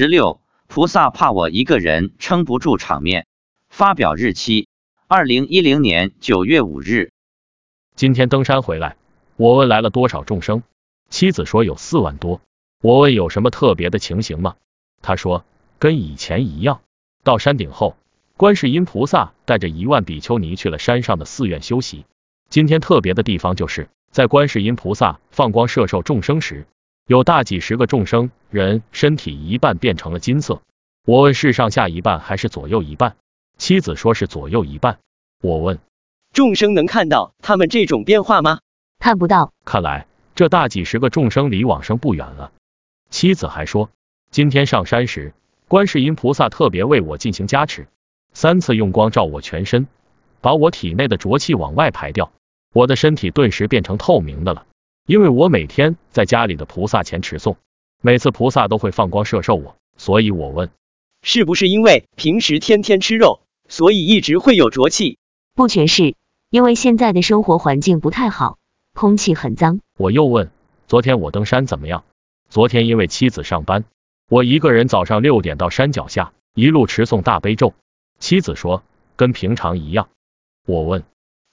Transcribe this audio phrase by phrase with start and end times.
[0.00, 3.26] 十六，菩萨怕我一个人撑不住场面。
[3.68, 4.66] 发表日期：
[5.06, 7.10] 二零一零年九月五日。
[7.96, 8.96] 今天登山回来，
[9.36, 10.62] 我问来了多少众生，
[11.10, 12.40] 妻子说有四万多。
[12.80, 14.56] 我问有什么特别的情形吗？
[15.02, 15.44] 他说
[15.78, 16.80] 跟以前一样。
[17.22, 17.94] 到山顶后，
[18.38, 22.06] 观世音菩萨带着一万比丘尼去了山上的寺院休息。
[22.48, 26.66] 今天特别的地方就是在观世音菩萨放光摄受众生时，
[27.10, 30.62] 有大几十个众生人身体一半变成了金色。
[31.04, 33.16] 我问是上下一半还是左右一半？
[33.58, 35.00] 妻子说是左右一半。
[35.42, 35.80] 我问
[36.32, 38.60] 众生能看到他们这种变化吗？
[39.00, 39.52] 看不到。
[39.64, 40.06] 看来
[40.36, 42.52] 这大几十个众生离往生不远了。
[43.10, 43.90] 妻子还说，
[44.30, 45.34] 今天上山时，
[45.66, 47.88] 观世音菩萨特别为我进行加持，
[48.32, 49.88] 三次用光照我全身，
[50.40, 52.30] 把我体内的浊气往外排掉，
[52.72, 54.64] 我的身体顿时变成透明的了。
[55.10, 57.56] 因为我每天在家里的菩萨前持诵，
[58.00, 60.70] 每次菩萨都会放光射受我，所以我问，
[61.20, 65.18] 是不是因为平时天天吃肉，所以一直会有浊气？
[65.52, 66.14] 不全是，
[66.48, 68.58] 因为现在的生活环境不太好，
[68.94, 69.80] 空气很脏。
[69.98, 70.52] 我又问，
[70.86, 72.04] 昨天我登山怎么样？
[72.48, 73.84] 昨天因为妻子上班，
[74.28, 77.74] 我一个人早上六点到山脚下，一路持诵大悲咒。
[78.20, 78.84] 妻子说
[79.16, 80.08] 跟平常一样。
[80.68, 81.02] 我问，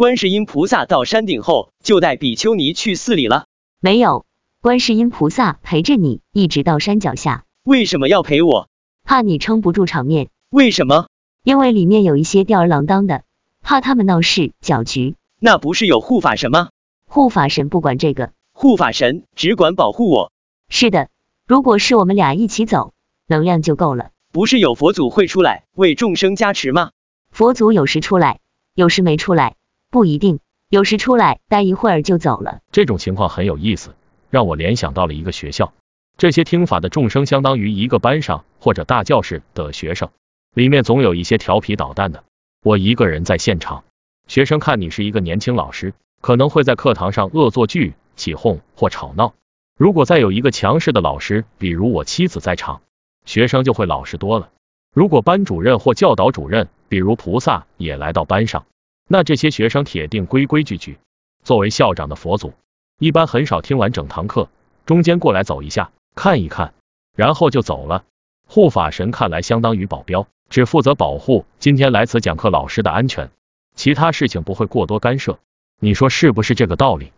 [0.00, 3.44] 观世音菩萨到山顶后就带比丘尼去寺里了？
[3.80, 4.24] 没有，
[4.62, 7.44] 观世音菩萨陪着你一直到山脚下。
[7.64, 8.70] 为什么要陪我？
[9.04, 10.30] 怕你撑不住场面。
[10.48, 11.08] 为什么？
[11.44, 13.24] 因为里面有一些吊儿郎当的，
[13.60, 15.16] 怕他们闹事搅局。
[15.38, 16.70] 那不是有护法神吗？
[17.06, 20.32] 护法神不管这个，护法神只管保护我。
[20.70, 21.10] 是的，
[21.46, 22.94] 如果是我们俩一起走，
[23.26, 24.12] 能量就够了。
[24.32, 26.92] 不是有佛祖会出来为众生加持吗？
[27.30, 28.40] 佛祖有时出来，
[28.74, 29.56] 有时没出来，
[29.90, 30.38] 不一定。
[30.68, 32.60] 有时出来待一会儿就走了。
[32.70, 33.94] 这种情况很有意思，
[34.30, 35.72] 让我联想到了一个学校。
[36.16, 40.10] 这些听法的众生相当于一个班上或者大教室的学生，
[40.54, 42.22] 里面总有一些调皮捣蛋的。
[42.62, 43.82] 我一个人在现场，
[44.28, 49.34] 学生看你是一个年轻老师，可能会在课堂上恶作剧、起哄或吵闹。
[49.76, 52.82] 如果再有一个强势的老师，比如我妻子在场，
[53.24, 54.50] 学生就会老实多了。
[54.94, 58.66] 如果班主任或教导主任，比如菩萨也来到班上，
[59.12, 60.96] 那这些学生铁定规规矩矩。
[61.42, 62.52] 作为校长的佛祖，
[63.00, 64.48] 一般很少听完整堂课，
[64.86, 66.74] 中间过来走一下，看一看，
[67.16, 68.04] 然后就走了。
[68.46, 73.32] 护法神看来相当于保镖，只负责保护今天来此讲课老师的安全，
[73.74, 75.40] 其他事情不会过多干涉。
[75.80, 77.10] 你说是不是这个道理？